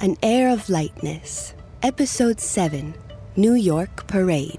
An 0.00 0.16
Air 0.22 0.50
of 0.50 0.68
Lightness, 0.68 1.54
Episode 1.82 2.40
7 2.40 2.94
New 3.36 3.54
York 3.54 4.06
Parade. 4.08 4.58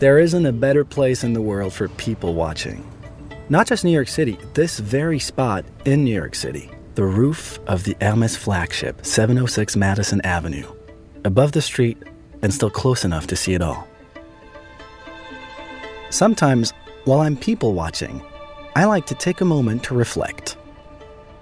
There 0.00 0.18
isn't 0.18 0.46
a 0.46 0.52
better 0.52 0.84
place 0.86 1.22
in 1.22 1.34
the 1.34 1.42
world 1.42 1.74
for 1.74 1.88
people 1.88 2.34
watching. 2.34 2.84
Not 3.50 3.66
just 3.66 3.84
New 3.84 3.90
York 3.90 4.08
City, 4.08 4.38
this 4.54 4.78
very 4.78 5.18
spot 5.18 5.66
in 5.84 6.02
New 6.04 6.14
York 6.14 6.34
City, 6.34 6.70
the 6.94 7.04
roof 7.04 7.58
of 7.66 7.84
the 7.84 7.94
Hermes 8.00 8.36
flagship, 8.36 9.04
706 9.04 9.76
Madison 9.76 10.22
Avenue, 10.22 10.66
above 11.24 11.52
the 11.52 11.62
street 11.62 12.02
and 12.42 12.52
still 12.52 12.70
close 12.70 13.04
enough 13.04 13.26
to 13.26 13.36
see 13.36 13.52
it 13.52 13.62
all. 13.62 13.86
Sometimes, 16.08 16.72
while 17.04 17.20
I'm 17.20 17.36
people 17.36 17.74
watching, 17.74 18.22
I 18.76 18.84
like 18.84 19.06
to 19.06 19.14
take 19.14 19.40
a 19.40 19.44
moment 19.46 19.84
to 19.84 19.94
reflect. 19.94 20.58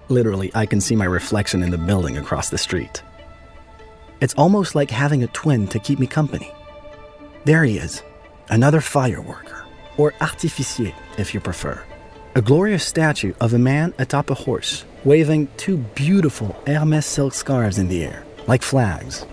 Literally, 0.09 0.53
I 0.55 0.67
can 0.67 0.81
see 0.81 0.95
my 0.95 1.05
reflection 1.05 1.65
in 1.65 1.71
the 1.71 1.77
building 1.77 2.17
across 2.17 2.49
the 2.49 2.57
street. 2.57 3.03
It's 4.21 4.35
almost 4.35 4.77
like 4.77 4.89
having 4.89 5.25
a 5.25 5.27
twin 5.27 5.67
to 5.67 5.81
keep 5.81 5.99
me 5.99 6.07
company. 6.07 6.53
There 7.45 7.65
he 7.65 7.77
is, 7.77 8.05
another 8.51 8.79
fireworker, 8.79 9.65
or 9.97 10.15
artificier 10.21 10.95
if 11.19 11.35
you 11.35 11.41
prefer. 11.41 11.85
A 12.37 12.41
glorious 12.41 12.87
statue 12.87 13.35
of 13.41 13.53
a 13.53 13.59
man 13.59 13.93
atop 13.99 14.31
a 14.31 14.35
horse, 14.35 14.85
waving 15.03 15.49
two 15.57 15.79
beautiful 15.97 16.55
Hermes 16.69 17.05
silk 17.05 17.35
scarves 17.35 17.79
in 17.79 17.89
the 17.89 18.05
air, 18.05 18.25
like 18.47 18.63
flags. 18.63 19.27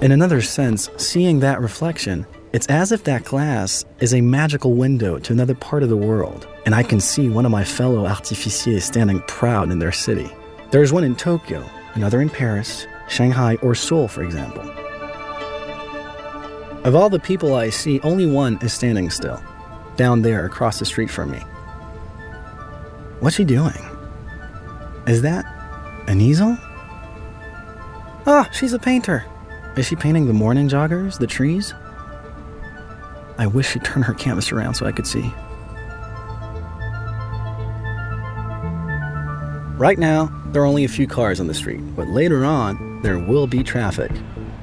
In 0.00 0.12
another 0.12 0.42
sense, 0.42 0.90
seeing 0.96 1.40
that 1.40 1.60
reflection, 1.60 2.24
it's 2.56 2.68
as 2.68 2.90
if 2.90 3.04
that 3.04 3.22
glass 3.22 3.84
is 4.00 4.14
a 4.14 4.20
magical 4.22 4.72
window 4.72 5.18
to 5.18 5.30
another 5.30 5.54
part 5.54 5.82
of 5.82 5.90
the 5.90 5.96
world, 5.96 6.48
and 6.64 6.74
I 6.74 6.82
can 6.82 7.00
see 7.00 7.28
one 7.28 7.44
of 7.44 7.52
my 7.52 7.62
fellow 7.62 8.06
artificiers 8.06 8.82
standing 8.82 9.20
proud 9.28 9.70
in 9.70 9.78
their 9.78 9.92
city. 9.92 10.30
There 10.70 10.82
is 10.82 10.90
one 10.90 11.04
in 11.04 11.16
Tokyo, 11.16 11.62
another 11.96 12.22
in 12.22 12.30
Paris, 12.30 12.86
Shanghai, 13.10 13.56
or 13.56 13.74
Seoul, 13.74 14.08
for 14.08 14.24
example. 14.24 14.62
Of 16.86 16.94
all 16.94 17.10
the 17.10 17.20
people 17.20 17.54
I 17.54 17.68
see, 17.68 18.00
only 18.00 18.24
one 18.24 18.56
is 18.62 18.72
standing 18.72 19.10
still, 19.10 19.38
down 19.96 20.22
there 20.22 20.46
across 20.46 20.78
the 20.78 20.86
street 20.86 21.10
from 21.10 21.32
me. 21.32 21.40
What's 23.20 23.36
she 23.36 23.44
doing? 23.44 23.84
Is 25.06 25.20
that 25.20 25.44
an 26.08 26.22
easel? 26.22 26.56
Ah, 28.26 28.48
she's 28.50 28.72
a 28.72 28.78
painter. 28.78 29.26
Is 29.76 29.86
she 29.86 29.94
painting 29.94 30.26
the 30.26 30.32
morning 30.32 30.70
joggers, 30.70 31.18
the 31.18 31.26
trees? 31.26 31.74
I 33.38 33.46
wish 33.46 33.70
she'd 33.70 33.84
turn 33.84 34.02
her 34.02 34.14
canvas 34.14 34.52
around 34.52 34.74
so 34.74 34.86
I 34.86 34.92
could 34.92 35.06
see. 35.06 35.32
Right 39.78 39.98
now, 39.98 40.32
there 40.52 40.62
are 40.62 40.66
only 40.66 40.84
a 40.84 40.88
few 40.88 41.06
cars 41.06 41.38
on 41.38 41.48
the 41.48 41.54
street, 41.54 41.80
but 41.94 42.08
later 42.08 42.46
on, 42.46 43.02
there 43.02 43.18
will 43.18 43.46
be 43.46 43.62
traffic. 43.62 44.10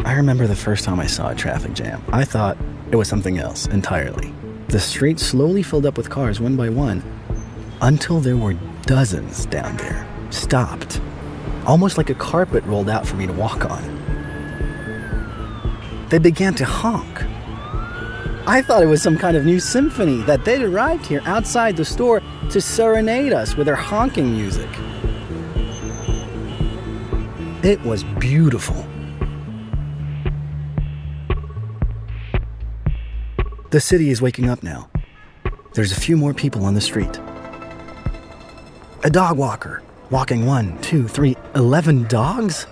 I 0.05 0.13
remember 0.13 0.47
the 0.47 0.55
first 0.55 0.83
time 0.83 0.99
I 0.99 1.05
saw 1.05 1.29
a 1.29 1.35
traffic 1.35 1.73
jam. 1.73 2.03
I 2.11 2.25
thought 2.25 2.57
it 2.89 2.95
was 2.95 3.07
something 3.07 3.37
else 3.37 3.67
entirely. 3.67 4.33
The 4.69 4.79
street 4.79 5.19
slowly 5.19 5.61
filled 5.61 5.85
up 5.85 5.97
with 5.97 6.09
cars 6.09 6.39
one 6.39 6.55
by 6.55 6.69
one 6.69 7.03
until 7.81 8.19
there 8.19 8.37
were 8.37 8.53
dozens 8.87 9.45
down 9.45 9.77
there, 9.77 10.07
stopped, 10.31 10.99
almost 11.67 11.97
like 11.97 12.09
a 12.09 12.15
carpet 12.15 12.63
rolled 12.63 12.89
out 12.89 13.05
for 13.05 13.15
me 13.15 13.27
to 13.27 13.33
walk 13.33 13.69
on. 13.69 13.83
They 16.09 16.17
began 16.17 16.55
to 16.55 16.65
honk. 16.65 17.23
I 18.45 18.61
thought 18.61 18.83
it 18.83 18.87
was 18.87 19.01
some 19.01 19.17
kind 19.17 19.37
of 19.37 19.45
new 19.45 19.59
symphony 19.59 20.17
that 20.23 20.43
they'd 20.43 20.61
arrived 20.61 21.05
here 21.05 21.21
outside 21.25 21.77
the 21.77 21.85
store 21.85 22.21
to 22.49 22.59
serenade 22.59 23.31
us 23.31 23.55
with 23.55 23.67
their 23.67 23.75
honking 23.75 24.33
music. 24.33 24.69
It 27.63 27.81
was 27.83 28.03
beautiful. 28.19 28.85
The 33.69 33.79
city 33.79 34.09
is 34.09 34.21
waking 34.21 34.49
up 34.49 34.61
now. 34.61 34.89
There's 35.73 35.93
a 35.93 35.99
few 35.99 36.17
more 36.17 36.33
people 36.33 36.65
on 36.65 36.73
the 36.73 36.81
street. 36.81 37.17
A 39.05 39.09
dog 39.09 39.37
walker, 39.37 39.81
walking 40.09 40.45
one, 40.45 40.77
two, 40.81 41.07
three, 41.07 41.37
eleven 41.55 42.03
dogs? 42.07 42.67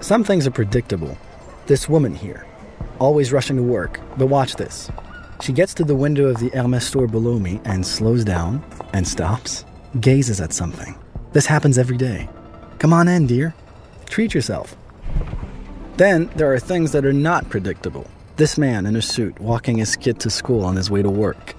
Some 0.00 0.24
things 0.24 0.46
are 0.46 0.50
predictable. 0.50 1.16
This 1.66 1.88
woman 1.88 2.14
here, 2.14 2.44
always 2.98 3.32
rushing 3.32 3.56
to 3.56 3.62
work, 3.62 4.00
but 4.16 4.26
watch 4.26 4.54
this. 4.56 4.90
She 5.40 5.52
gets 5.52 5.74
to 5.74 5.84
the 5.84 5.94
window 5.94 6.26
of 6.26 6.38
the 6.38 6.50
Hermes 6.50 6.84
store 6.84 7.06
below 7.06 7.38
me 7.38 7.60
and 7.64 7.86
slows 7.86 8.24
down 8.24 8.64
and 8.92 9.06
stops, 9.06 9.64
gazes 10.00 10.40
at 10.40 10.52
something. 10.52 10.94
This 11.32 11.46
happens 11.46 11.78
every 11.78 11.96
day. 11.96 12.28
Come 12.78 12.92
on 12.92 13.08
in, 13.08 13.26
dear. 13.26 13.54
Treat 14.06 14.34
yourself. 14.34 14.76
Then 15.96 16.30
there 16.36 16.52
are 16.52 16.58
things 16.58 16.92
that 16.92 17.04
are 17.04 17.12
not 17.12 17.48
predictable. 17.50 18.06
This 18.36 18.58
man 18.58 18.86
in 18.86 18.96
a 18.96 19.02
suit 19.02 19.38
walking 19.40 19.78
his 19.78 19.96
kid 19.96 20.18
to 20.20 20.30
school 20.30 20.64
on 20.64 20.76
his 20.76 20.90
way 20.90 21.02
to 21.02 21.10
work. 21.10 21.54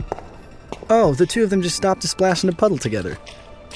Oh, 0.90 1.14
the 1.14 1.26
two 1.26 1.44
of 1.44 1.50
them 1.50 1.62
just 1.62 1.78
stopped 1.78 2.02
to 2.02 2.08
splash 2.08 2.44
in 2.44 2.50
a 2.50 2.54
puddle 2.54 2.78
together. 2.78 3.18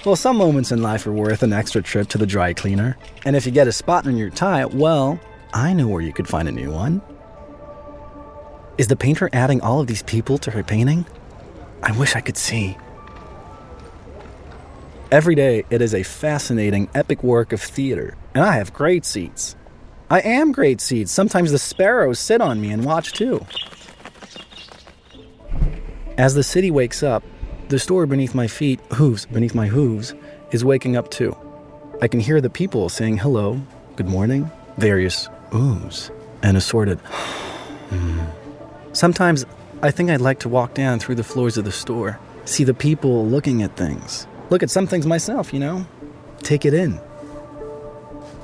Well, 0.06 0.16
some 0.16 0.38
moments 0.38 0.72
in 0.72 0.82
life 0.82 1.06
are 1.08 1.14
worth 1.14 1.44
an 1.44 1.54
extra 1.54 1.82
trip 1.82 2.08
to 2.10 2.18
the 2.18 2.26
dry 2.26 2.54
cleaner. 2.54 2.98
And 3.26 3.36
if 3.36 3.46
you 3.46 3.52
get 3.52 3.68
a 3.68 3.72
spot 3.72 4.08
on 4.08 4.16
your 4.16 4.30
tie, 4.30 4.66
well, 4.66 5.20
I 5.54 5.74
know 5.74 5.88
where 5.88 6.02
you 6.02 6.14
could 6.14 6.28
find 6.28 6.48
a 6.48 6.52
new 6.52 6.72
one. 6.72 7.02
Is 8.80 8.88
the 8.88 8.96
painter 8.96 9.30
adding 9.34 9.60
all 9.60 9.82
of 9.82 9.88
these 9.88 10.04
people 10.04 10.38
to 10.38 10.52
her 10.52 10.64
painting? 10.64 11.06
I 11.84 11.92
wish 11.92 12.16
I 12.16 12.22
could 12.22 12.38
see. 12.38 12.78
Every 15.12 15.36
day, 15.36 15.66
it 15.70 15.82
is 15.82 15.94
a 15.94 16.04
fascinating, 16.04 16.88
epic 16.96 17.22
work 17.22 17.52
of 17.52 17.62
theater, 17.62 18.16
and 18.34 18.42
I 18.42 18.54
have 18.54 18.72
great 18.72 19.04
seats. 19.04 19.58
I 20.10 20.22
am 20.22 20.54
great 20.54 20.80
seats. 20.80 21.12
Sometimes 21.12 21.52
the 21.52 21.60
sparrows 21.60 22.20
sit 22.20 22.40
on 22.40 22.62
me 22.62 22.72
and 22.72 22.86
watch 22.86 23.12
too. 23.12 23.46
As 26.18 26.34
the 26.34 26.44
city 26.44 26.72
wakes 26.72 27.04
up, 27.04 27.22
the 27.68 27.80
store 27.80 28.06
beneath 28.06 28.34
my 28.34 28.48
feet, 28.48 28.80
hooves 28.94 29.26
beneath 29.26 29.54
my 29.54 29.68
hooves, 29.68 30.14
is 30.52 30.64
waking 30.64 30.96
up 30.96 31.12
too. 31.12 31.36
I 32.02 32.08
can 32.08 32.22
hear 32.22 32.40
the 32.40 32.50
people 32.50 32.88
saying 32.88 33.18
hello, 33.18 33.62
good 33.98 34.08
morning, 34.08 34.50
various 34.78 35.28
oohs, 35.52 36.12
and 36.44 36.56
assorted. 36.56 37.02
Hmm, 37.90 38.20
Sometimes 38.94 39.46
I 39.82 39.92
think 39.92 40.10
I'd 40.10 40.22
like 40.22 40.40
to 40.40 40.50
walk 40.50 40.74
down 40.74 41.00
through 41.00 41.16
the 41.16 41.24
floors 41.24 41.58
of 41.58 41.66
the 41.66 41.72
store, 41.72 42.20
see 42.46 42.64
the 42.64 42.74
people 42.74 43.26
looking 43.26 43.62
at 43.62 43.78
things, 43.78 44.28
look 44.50 44.64
at 44.64 44.70
some 44.70 44.88
things 44.88 45.06
myself, 45.06 45.54
you 45.54 45.60
know? 45.60 45.86
Take 46.40 46.66
it 46.66 46.74
in. 46.74 47.00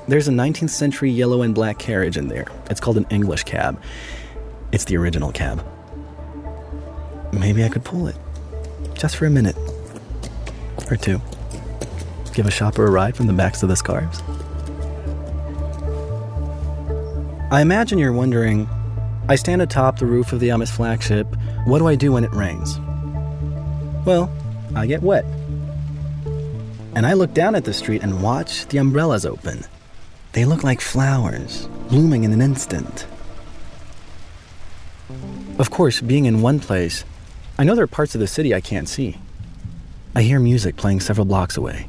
There's 0.08 0.28
a 0.28 0.32
19th 0.32 0.70
century 0.70 1.10
yellow 1.10 1.42
and 1.42 1.52
black 1.54 1.78
carriage 1.78 2.16
in 2.16 2.28
there. 2.28 2.46
It's 2.70 2.80
called 2.80 2.96
an 2.96 3.06
English 3.10 3.42
cab. 3.42 3.80
It's 4.70 4.84
the 4.84 4.96
original 4.96 5.32
cab. 5.32 5.66
Maybe 7.32 7.64
I 7.64 7.68
could 7.68 7.84
pull 7.84 8.06
it. 8.06 8.16
Just 8.94 9.16
for 9.16 9.26
a 9.26 9.30
minute. 9.30 9.56
Or 10.88 10.96
two. 10.96 11.20
Give 12.34 12.46
a 12.46 12.50
shopper 12.50 12.86
a 12.86 12.90
ride 12.90 13.16
from 13.16 13.26
the 13.26 13.32
backs 13.32 13.64
of 13.64 13.68
the 13.68 13.76
scarves. 13.76 14.22
I 17.50 17.60
imagine 17.62 17.98
you're 17.98 18.12
wondering 18.12 18.68
I 19.28 19.36
stand 19.36 19.62
atop 19.62 19.98
the 19.98 20.06
roof 20.06 20.32
of 20.32 20.40
the 20.40 20.48
Hermes 20.48 20.70
flagship. 20.70 21.26
What 21.64 21.78
do 21.78 21.86
I 21.86 21.94
do 21.94 22.12
when 22.12 22.24
it 22.24 22.32
rains? 22.32 22.78
Well, 24.06 24.30
I 24.74 24.86
get 24.86 25.02
wet 25.02 25.24
and 26.96 27.04
I 27.04 27.12
look 27.12 27.34
down 27.34 27.54
at 27.54 27.66
the 27.66 27.74
street 27.74 28.02
and 28.02 28.22
watch 28.22 28.66
the 28.68 28.78
umbrellas 28.78 29.26
open. 29.26 29.66
They 30.32 30.46
look 30.46 30.64
like 30.64 30.80
flowers, 30.80 31.68
blooming 31.90 32.24
in 32.24 32.32
an 32.32 32.40
instant. 32.40 33.06
Of 35.58 35.70
course, 35.70 36.00
being 36.00 36.24
in 36.24 36.40
one 36.40 36.58
place, 36.58 37.04
I 37.58 37.64
know 37.64 37.74
there 37.74 37.84
are 37.84 37.86
parts 37.86 38.14
of 38.14 38.22
the 38.22 38.26
city 38.26 38.54
I 38.54 38.62
can't 38.62 38.88
see. 38.88 39.18
I 40.14 40.22
hear 40.22 40.40
music 40.40 40.76
playing 40.76 41.00
several 41.00 41.26
blocks 41.26 41.58
away. 41.58 41.86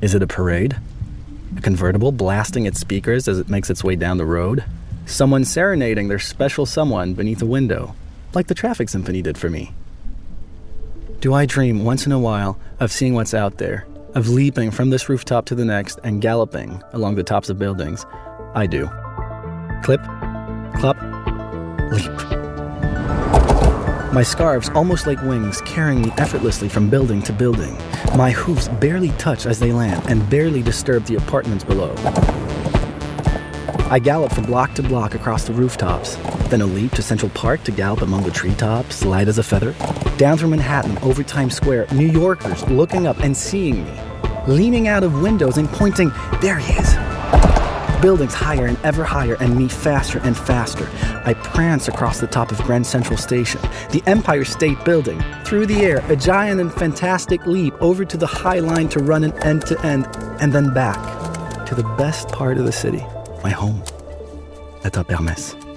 Is 0.00 0.14
it 0.14 0.22
a 0.22 0.26
parade? 0.26 0.74
A 1.58 1.60
convertible 1.60 2.10
blasting 2.10 2.64
its 2.64 2.80
speakers 2.80 3.28
as 3.28 3.38
it 3.38 3.50
makes 3.50 3.68
its 3.68 3.84
way 3.84 3.94
down 3.94 4.16
the 4.16 4.24
road? 4.24 4.64
Someone 5.10 5.44
serenading 5.44 6.06
their 6.06 6.20
special 6.20 6.64
someone 6.64 7.14
beneath 7.14 7.42
a 7.42 7.46
window, 7.46 7.96
like 8.32 8.46
the 8.46 8.54
traffic 8.54 8.88
symphony 8.88 9.22
did 9.22 9.36
for 9.36 9.50
me? 9.50 9.74
Do 11.18 11.34
I 11.34 11.46
dream 11.46 11.84
once 11.84 12.06
in 12.06 12.12
a 12.12 12.18
while 12.18 12.58
of 12.78 12.92
seeing 12.92 13.14
what's 13.14 13.34
out 13.34 13.58
there 13.58 13.86
of 14.14 14.28
leaping 14.28 14.70
from 14.70 14.90
this 14.90 15.08
rooftop 15.08 15.46
to 15.46 15.54
the 15.56 15.64
next 15.64 15.98
and 16.04 16.22
galloping 16.22 16.80
along 16.92 17.16
the 17.16 17.24
tops 17.24 17.50
of 17.50 17.58
buildings. 17.58 18.06
I 18.54 18.66
do. 18.66 18.86
Clip, 19.82 20.00
clop, 20.78 20.96
leap. 21.92 22.10
My 24.12 24.22
scarves, 24.24 24.68
almost 24.70 25.06
like 25.06 25.22
wings, 25.22 25.60
carrying 25.62 26.02
me 26.02 26.12
effortlessly 26.18 26.68
from 26.68 26.88
building 26.88 27.22
to 27.22 27.32
building. 27.32 27.76
My 28.16 28.30
hoofs 28.30 28.68
barely 28.68 29.10
touch 29.10 29.46
as 29.46 29.60
they 29.60 29.72
land 29.72 30.04
and 30.08 30.28
barely 30.30 30.62
disturb 30.62 31.04
the 31.04 31.16
apartments 31.16 31.64
below. 31.64 31.94
I 33.90 33.98
gallop 33.98 34.32
from 34.32 34.44
block 34.44 34.74
to 34.74 34.84
block 34.84 35.16
across 35.16 35.48
the 35.48 35.52
rooftops, 35.52 36.14
then 36.48 36.60
a 36.60 36.66
leap 36.66 36.92
to 36.92 37.02
Central 37.02 37.28
Park 37.30 37.64
to 37.64 37.72
gallop 37.72 38.02
among 38.02 38.22
the 38.22 38.30
treetops, 38.30 39.04
light 39.04 39.26
as 39.26 39.38
a 39.38 39.42
feather. 39.42 39.74
Down 40.16 40.38
through 40.38 40.50
Manhattan, 40.50 40.96
over 40.98 41.24
Times 41.24 41.56
Square, 41.56 41.88
New 41.92 42.06
Yorkers 42.06 42.62
looking 42.68 43.08
up 43.08 43.18
and 43.18 43.36
seeing 43.36 43.84
me, 43.84 44.00
leaning 44.46 44.86
out 44.86 45.02
of 45.02 45.20
windows 45.20 45.58
and 45.58 45.68
pointing, 45.68 46.12
there 46.40 46.56
he 46.56 46.72
is. 46.74 46.94
Buildings 48.00 48.32
higher 48.32 48.66
and 48.66 48.78
ever 48.84 49.02
higher, 49.02 49.34
and 49.40 49.56
me 49.56 49.66
faster 49.66 50.20
and 50.20 50.36
faster. 50.36 50.88
I 51.24 51.34
prance 51.34 51.88
across 51.88 52.20
the 52.20 52.28
top 52.28 52.52
of 52.52 52.62
Grand 52.62 52.86
Central 52.86 53.16
Station, 53.18 53.60
the 53.90 54.04
Empire 54.06 54.44
State 54.44 54.84
Building, 54.84 55.20
through 55.44 55.66
the 55.66 55.80
air, 55.80 56.00
a 56.08 56.14
giant 56.14 56.60
and 56.60 56.72
fantastic 56.72 57.44
leap 57.44 57.74
over 57.82 58.04
to 58.04 58.16
the 58.16 58.26
High 58.28 58.60
Line 58.60 58.88
to 58.90 59.00
run 59.00 59.24
an 59.24 59.32
end 59.42 59.66
to 59.66 59.84
end, 59.84 60.06
and 60.40 60.52
then 60.52 60.72
back 60.72 61.66
to 61.66 61.74
the 61.74 61.82
best 61.98 62.28
part 62.28 62.56
of 62.56 62.64
the 62.64 62.72
city, 62.72 63.04
my 63.42 63.50
home, 63.50 63.82
at 64.84 64.92
Top 64.92 65.08
Hermès. 65.08 65.69